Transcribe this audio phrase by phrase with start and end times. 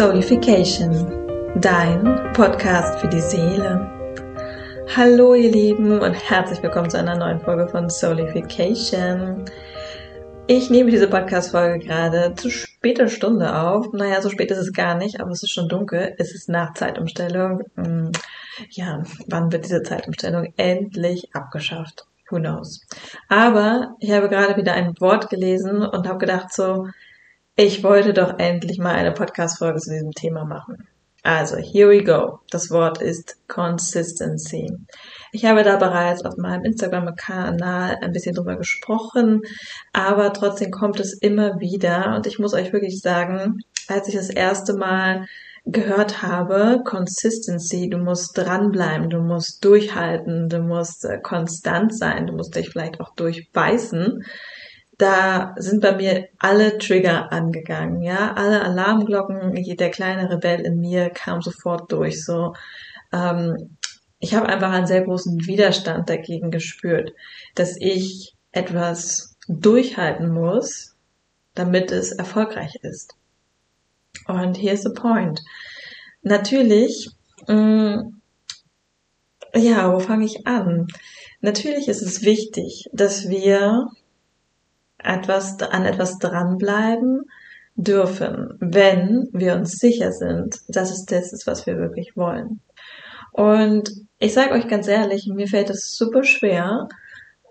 [0.00, 3.86] Soulification, dein Podcast für die Seele.
[4.96, 9.44] Hallo ihr Lieben und herzlich willkommen zu einer neuen Folge von Soulification.
[10.46, 13.92] Ich nehme diese Podcast-Folge gerade zu später Stunde auf.
[13.92, 16.14] Naja, so spät ist es gar nicht, aber es ist schon dunkel.
[16.16, 17.64] Es ist nach Zeitumstellung.
[17.76, 18.12] Hm,
[18.70, 22.06] ja, wann wird diese Zeitumstellung endlich abgeschafft?
[22.30, 22.86] Who knows?
[23.28, 26.86] Aber ich habe gerade wieder ein Wort gelesen und habe gedacht so,
[27.56, 30.88] ich wollte doch endlich mal eine Podcast-Folge zu diesem Thema machen.
[31.22, 32.40] Also, here we go.
[32.50, 34.72] Das Wort ist Consistency.
[35.32, 39.42] Ich habe da bereits auf meinem Instagram-Kanal ein bisschen drüber gesprochen,
[39.92, 44.30] aber trotzdem kommt es immer wieder und ich muss euch wirklich sagen, als ich das
[44.30, 45.26] erste Mal
[45.66, 52.32] gehört habe, Consistency, du musst dranbleiben, du musst durchhalten, du musst äh, konstant sein, du
[52.32, 54.24] musst dich vielleicht auch durchbeißen,
[55.00, 61.10] da sind bei mir alle Trigger angegangen, ja, alle Alarmglocken, der kleine Rebell in mir
[61.10, 62.54] kam sofort durch, so,
[63.12, 63.76] ähm,
[64.18, 67.14] ich habe einfach einen sehr großen Widerstand dagegen gespürt,
[67.54, 70.94] dass ich etwas durchhalten muss,
[71.54, 73.14] damit es erfolgreich ist.
[74.26, 75.40] Und here's the point.
[76.22, 77.08] Natürlich,
[77.48, 78.20] mh, mm,
[79.54, 80.88] ja, wo fange ich an?
[81.40, 83.88] Natürlich ist es wichtig, dass wir
[85.04, 87.22] etwas, an etwas dranbleiben
[87.76, 92.60] dürfen, wenn wir uns sicher sind, dass es das ist, was wir wirklich wollen.
[93.32, 96.88] Und ich sage euch ganz ehrlich, mir fällt es super schwer,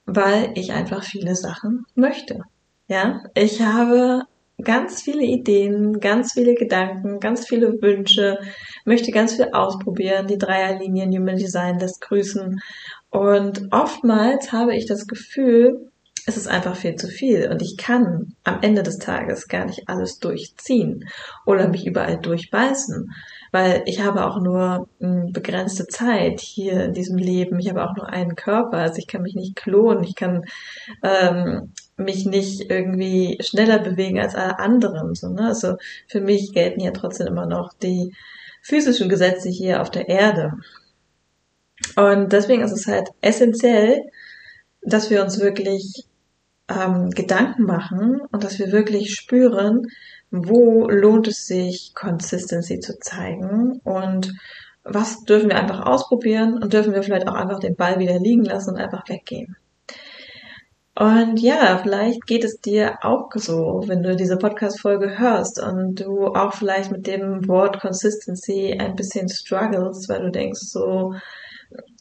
[0.05, 2.41] weil ich einfach viele Sachen möchte.
[2.87, 4.23] Ja, ich habe
[4.61, 8.39] ganz viele Ideen, ganz viele Gedanken, ganz viele Wünsche,
[8.85, 10.27] möchte ganz viel ausprobieren.
[10.27, 12.59] Die Dreierlinien Human Design lässt grüßen.
[13.09, 15.89] Und oftmals habe ich das Gefühl,
[16.29, 19.89] es ist einfach viel zu viel und ich kann am Ende des Tages gar nicht
[19.89, 21.09] alles durchziehen
[21.45, 23.11] oder mich überall durchbeißen,
[23.51, 27.59] weil ich habe auch nur hm, begrenzte Zeit hier in diesem Leben.
[27.59, 30.45] Ich habe auch nur einen Körper, also ich kann mich nicht klonen, ich kann
[31.03, 35.15] ähm, mich nicht irgendwie schneller bewegen als alle anderen.
[35.15, 35.47] So, ne?
[35.47, 38.13] Also für mich gelten ja trotzdem immer noch die
[38.61, 40.53] physischen Gesetze hier auf der Erde.
[41.95, 44.03] Und deswegen ist es halt essentiell,
[44.81, 46.05] dass wir uns wirklich
[46.69, 49.87] ähm, Gedanken machen und dass wir wirklich spüren,
[50.31, 54.33] wo lohnt es sich, Consistency zu zeigen und
[54.83, 58.45] was dürfen wir einfach ausprobieren und dürfen wir vielleicht auch einfach den Ball wieder liegen
[58.45, 59.55] lassen und einfach weggehen.
[60.95, 66.27] Und ja, vielleicht geht es dir auch so, wenn du diese Podcast-Folge hörst und du
[66.27, 71.13] auch vielleicht mit dem Wort Consistency ein bisschen struggles, weil du denkst so,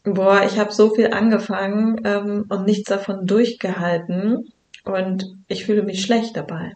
[0.03, 4.53] boah, ich habe so viel angefangen ähm, und nichts davon durchgehalten
[4.88, 6.72] und ich fühle mich schlecht dabei,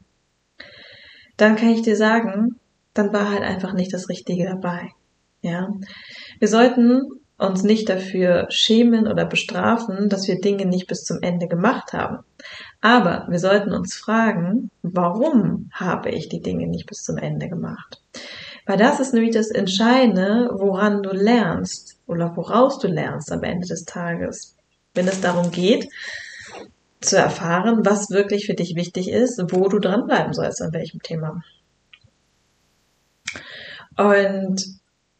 [1.36, 2.60] dann kann ich dir sagen,
[2.94, 4.90] dann war halt einfach nicht das Richtige dabei.
[5.40, 5.70] Ja,
[6.38, 7.02] wir sollten
[7.38, 12.18] uns nicht dafür schämen oder bestrafen, dass wir Dinge nicht bis zum Ende gemacht haben.
[12.80, 18.00] Aber wir sollten uns fragen, warum habe ich die Dinge nicht bis zum Ende gemacht?
[18.66, 23.66] Weil das ist nämlich das Entscheidende, woran du lernst oder woraus du lernst am Ende
[23.66, 24.56] des Tages.
[24.94, 25.88] Wenn es darum geht,
[27.04, 31.42] zu erfahren, was wirklich für dich wichtig ist, wo du dranbleiben sollst, an welchem Thema.
[33.96, 34.64] Und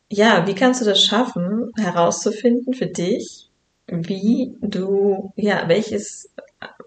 [0.09, 3.51] ja, wie kannst du das schaffen, herauszufinden für dich,
[3.87, 6.31] wie du, ja, welches,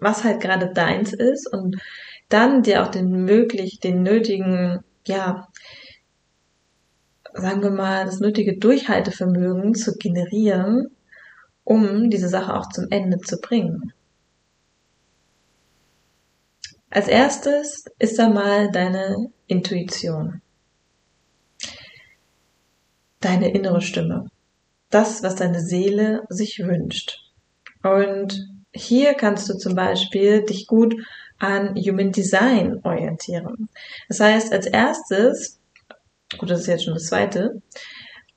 [0.00, 1.76] was halt gerade deins ist und
[2.28, 5.48] dann dir auch den möglich, den nötigen, ja,
[7.34, 10.88] sagen wir mal, das nötige Durchhaltevermögen zu generieren,
[11.64, 13.92] um diese Sache auch zum Ende zu bringen.
[16.96, 20.40] Als erstes ist da mal deine Intuition.
[23.20, 24.30] Deine innere Stimme.
[24.88, 27.18] Das, was deine Seele sich wünscht.
[27.82, 30.96] Und hier kannst du zum Beispiel dich gut
[31.38, 33.68] an Human Design orientieren.
[34.08, 35.60] Das heißt, als erstes,
[36.38, 37.60] gut, das ist jetzt schon das zweite,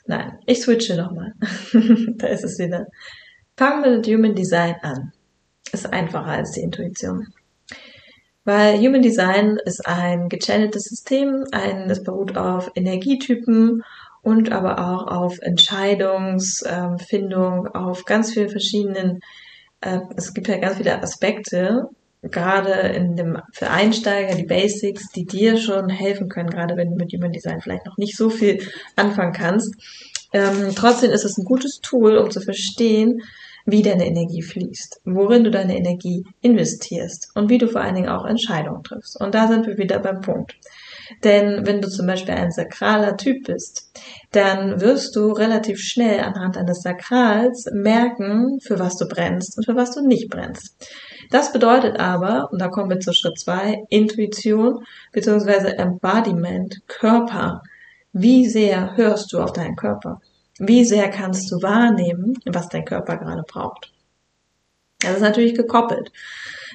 [0.06, 1.33] nein, ich switche nochmal.
[2.18, 2.88] da ist es wieder.
[3.56, 5.13] Fang mit Human Design an.
[5.72, 7.25] Ist einfacher als die Intuition.
[8.45, 13.83] Weil Human Design ist ein gechanneltes System, ein, es beruht auf Energietypen
[14.21, 19.19] und aber auch auf Entscheidungsfindung, auf ganz vielen verschiedenen,
[19.81, 21.89] äh, es gibt ja ganz viele Aspekte,
[22.21, 26.95] gerade in dem, für Einsteiger, die Basics, die dir schon helfen können, gerade wenn du
[26.95, 28.62] mit Human Design vielleicht noch nicht so viel
[28.95, 29.74] anfangen kannst.
[30.33, 33.21] Ähm, trotzdem ist es ein gutes Tool, um zu verstehen,
[33.71, 38.10] wie deine Energie fließt, worin du deine Energie investierst und wie du vor allen Dingen
[38.10, 39.19] auch Entscheidungen triffst.
[39.19, 40.56] Und da sind wir wieder beim Punkt.
[41.24, 43.92] Denn wenn du zum Beispiel ein sakraler Typ bist,
[44.31, 49.75] dann wirst du relativ schnell anhand eines Sakrals merken, für was du brennst und für
[49.75, 50.75] was du nicht brennst.
[51.31, 55.74] Das bedeutet aber, und da kommen wir zu Schritt zwei, Intuition bzw.
[55.77, 57.62] Embodiment, Körper.
[58.13, 60.21] Wie sehr hörst du auf deinen Körper?
[60.59, 63.91] Wie sehr kannst du wahrnehmen, was dein Körper gerade braucht?
[65.00, 66.11] Das ist natürlich gekoppelt.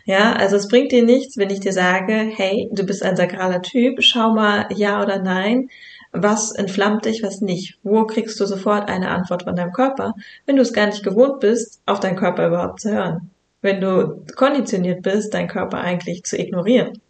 [0.07, 3.63] Ja, also es bringt dir nichts, wenn ich dir sage, hey, du bist ein sakraler
[3.63, 5.69] Typ, schau mal ja oder nein,
[6.13, 7.79] was entflammt dich, was nicht.
[7.83, 10.15] Wo kriegst du sofort eine Antwort von deinem Körper,
[10.47, 13.31] wenn du es gar nicht gewohnt bist, auf deinen Körper überhaupt zu hören.
[13.61, 17.01] Wenn du konditioniert bist, deinen Körper eigentlich zu ignorieren.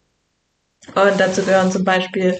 [0.94, 2.38] Und dazu gehören zum Beispiel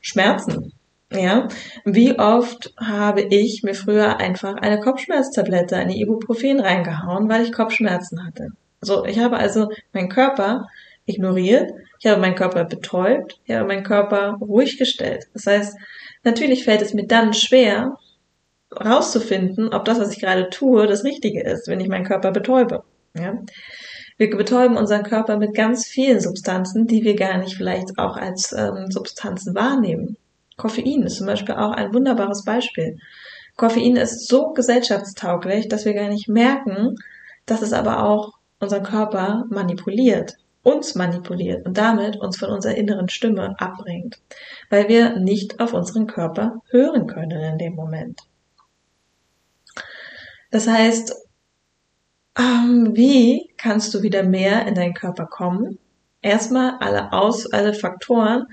[0.00, 0.72] Schmerzen.
[1.12, 1.48] Ja,
[1.84, 8.26] wie oft habe ich mir früher einfach eine Kopfschmerztablette, eine Ibuprofen reingehauen, weil ich Kopfschmerzen
[8.26, 8.48] hatte.
[8.80, 10.66] So, ich habe also meinen Körper
[11.06, 15.28] ignoriert, ich habe meinen Körper betäubt, ich habe meinen Körper ruhig gestellt.
[15.32, 15.76] Das heißt,
[16.24, 17.96] natürlich fällt es mir dann schwer,
[18.74, 22.82] rauszufinden, ob das, was ich gerade tue, das Richtige ist, wenn ich meinen Körper betäube.
[23.14, 23.38] Ja?
[24.18, 28.52] Wir betäuben unseren Körper mit ganz vielen Substanzen, die wir gar nicht vielleicht auch als
[28.52, 30.16] ähm, Substanzen wahrnehmen.
[30.56, 32.98] Koffein ist zum Beispiel auch ein wunderbares Beispiel.
[33.56, 36.96] Koffein ist so gesellschaftstauglich, dass wir gar nicht merken,
[37.46, 43.08] dass es aber auch unseren Körper manipuliert, uns manipuliert und damit uns von unserer inneren
[43.08, 44.18] Stimme abbringt,
[44.70, 48.20] weil wir nicht auf unseren Körper hören können in dem Moment.
[50.50, 51.14] Das heißt,
[52.38, 55.78] ähm, wie kannst du wieder mehr in deinen Körper kommen?
[56.22, 58.46] Erstmal alle aus, alle Faktoren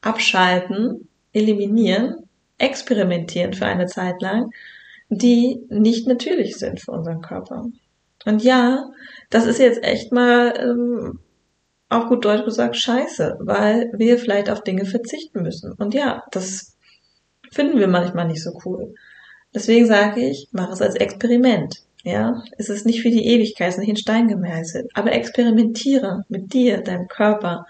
[0.00, 2.28] abschalten, eliminieren,
[2.58, 4.50] experimentieren für eine Zeit lang,
[5.08, 7.66] die nicht natürlich sind für unseren Körper.
[8.24, 8.90] Und ja,
[9.30, 11.20] das ist jetzt echt mal ähm,
[11.88, 15.72] auf gut Deutsch gesagt scheiße, weil wir vielleicht auf Dinge verzichten müssen.
[15.72, 16.76] Und ja, das
[17.50, 18.94] finden wir manchmal nicht so cool.
[19.54, 21.82] Deswegen sage ich, mach es als Experiment.
[22.04, 24.90] Ja, es ist nicht für die Ewigkeit, es ist nicht in Stein gemeißelt.
[24.94, 27.66] Aber experimentiere mit dir, deinem Körper,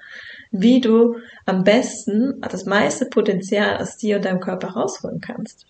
[0.51, 1.17] wie du
[1.47, 5.67] am besten das meiste Potenzial aus dir und deinem Körper rausholen kannst.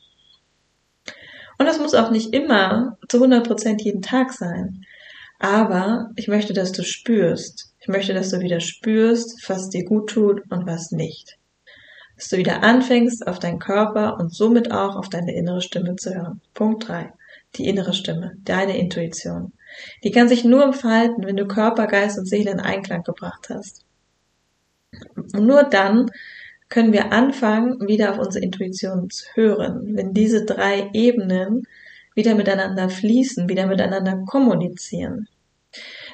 [1.59, 4.85] Und das muss auch nicht immer zu 100 Prozent jeden Tag sein.
[5.41, 7.73] Aber ich möchte, dass du spürst.
[7.81, 11.37] Ich möchte, dass du wieder spürst, was dir gut tut und was nicht.
[12.17, 16.15] Dass du wieder anfängst, auf deinen Körper und somit auch auf deine innere Stimme zu
[16.15, 16.41] hören.
[16.55, 17.13] Punkt drei:
[17.57, 19.53] Die innere Stimme, deine Intuition.
[20.03, 23.85] Die kann sich nur entfalten, wenn du Körper, Geist und Seele in Einklang gebracht hast.
[25.15, 26.11] Und nur dann
[26.69, 29.97] können wir anfangen, wieder auf unsere Intuition zu hören.
[29.97, 31.67] Wenn diese drei Ebenen
[32.15, 35.29] wieder miteinander fließen, wieder miteinander kommunizieren.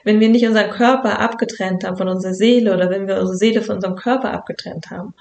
[0.04, 3.62] Wenn wir nicht unseren Körper abgetrennt haben von unserer Seele oder wenn wir unsere Seele
[3.62, 5.14] von unserem Körper abgetrennt haben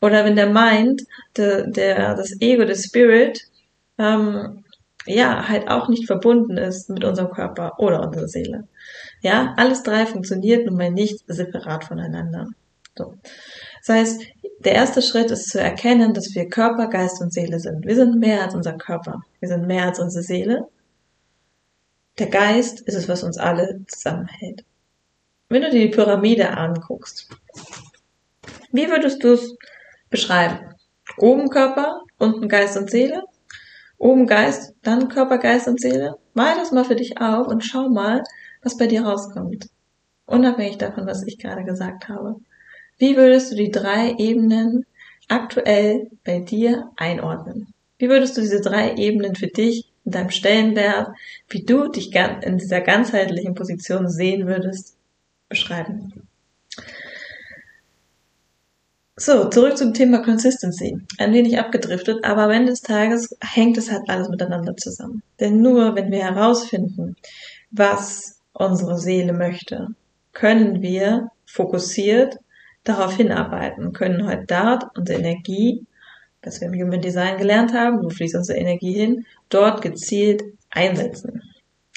[0.00, 1.02] oder wenn der Mind,
[1.36, 3.42] der, der das Ego, der Spirit,
[3.98, 4.64] ähm,
[5.06, 8.68] ja, halt auch nicht verbunden ist mit unserem Körper oder unserer Seele.
[9.20, 12.48] Ja, alles drei funktioniert nun mal nicht separat voneinander.
[13.00, 13.14] So.
[13.86, 14.22] Das heißt,
[14.64, 17.86] der erste Schritt ist zu erkennen, dass wir Körper, Geist und Seele sind.
[17.86, 19.22] Wir sind mehr als unser Körper.
[19.40, 20.68] Wir sind mehr als unsere Seele.
[22.18, 24.64] Der Geist ist es, was uns alle zusammenhält.
[25.48, 27.28] Wenn du dir die Pyramide anguckst,
[28.72, 29.56] wie würdest du es
[30.10, 30.74] beschreiben?
[31.16, 33.22] Oben Körper, unten Geist und Seele?
[33.96, 36.16] Oben Geist, dann Körper, Geist und Seele?
[36.34, 38.22] Mal das mal für dich auf und schau mal,
[38.62, 39.68] was bei dir rauskommt.
[40.26, 42.36] Unabhängig davon, was ich gerade gesagt habe.
[43.00, 44.84] Wie würdest du die drei Ebenen
[45.26, 47.72] aktuell bei dir einordnen?
[47.96, 51.08] Wie würdest du diese drei Ebenen für dich in deinem Stellenwert,
[51.48, 54.98] wie du dich in dieser ganzheitlichen Position sehen würdest,
[55.48, 56.28] beschreiben?
[59.16, 60.98] So, zurück zum Thema Consistency.
[61.16, 65.22] Ein wenig abgedriftet, aber am Ende des Tages hängt es halt alles miteinander zusammen.
[65.40, 67.16] Denn nur wenn wir herausfinden,
[67.70, 69.88] was unsere Seele möchte,
[70.32, 72.38] können wir fokussiert
[72.84, 75.86] darauf hinarbeiten, können heute dort unsere Energie,
[76.42, 81.42] das wir im Human Design gelernt haben, wo fließt unsere Energie hin, dort gezielt einsetzen.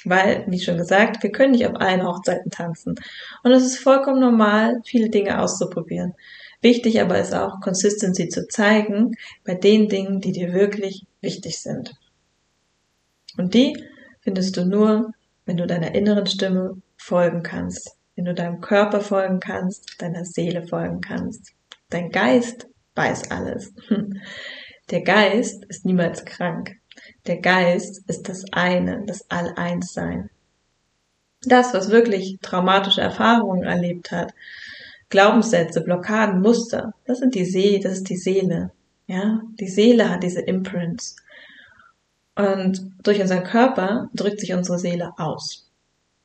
[0.06, 2.96] Weil, wie schon gesagt, wir können nicht auf allen Hochzeiten tanzen.
[3.44, 6.14] Und es ist vollkommen normal, viele Dinge auszuprobieren.
[6.62, 9.12] Wichtig aber ist auch, Consistency zu zeigen
[9.46, 11.94] bei den Dingen, die dir wirklich wichtig sind.
[13.38, 13.82] Und die
[14.22, 15.14] findest du nur,
[15.46, 20.68] wenn du deiner inneren Stimme folgen kannst wenn du deinem Körper folgen kannst, deiner Seele
[20.68, 21.54] folgen kannst.
[21.90, 23.74] Dein Geist weiß alles.
[24.90, 26.76] Der Geist ist niemals krank.
[27.26, 30.30] Der Geist ist das eine, das All-Eins-Sein.
[31.44, 34.34] Das, was wirklich traumatische Erfahrungen erlebt hat,
[35.10, 38.72] Glaubenssätze, Blockaden, Muster, das sind die Seele, das ist die Seele.
[39.08, 41.16] Ja, die Seele hat diese Imprints.
[42.36, 45.63] Und durch unseren Körper drückt sich unsere Seele aus.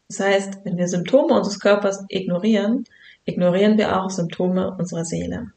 [0.08, 2.84] Das heißt, wenn wir Symptome unseres Körpers ignorieren,
[3.26, 5.52] ignorieren wir auch Symptome unserer Seele.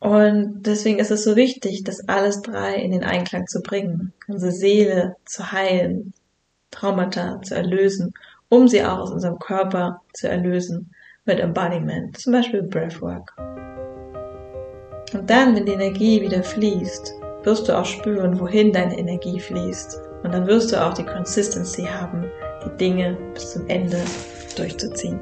[0.00, 4.52] Und deswegen ist es so wichtig, das alles drei in den Einklang zu bringen, unsere
[4.52, 6.12] Seele zu heilen,
[6.70, 8.12] Traumata zu erlösen,
[8.50, 10.90] um sie auch aus unserem Körper zu erlösen
[11.24, 13.34] mit Embodiment, zum Beispiel Breathwork.
[15.14, 17.14] Und dann, wenn die Energie wieder fließt,
[17.44, 20.00] wirst du auch spüren, wohin deine Energie fließt.
[20.22, 22.30] Und dann wirst du auch die Consistency haben,
[22.64, 24.02] die Dinge bis zum Ende
[24.56, 25.20] durchzuziehen.